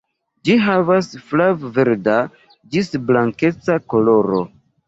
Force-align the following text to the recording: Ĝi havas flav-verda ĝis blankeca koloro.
Ĝi 0.47 0.53
havas 0.67 1.09
flav-verda 1.27 2.17
ĝis 2.77 2.91
blankeca 3.11 3.81
koloro. 3.97 4.43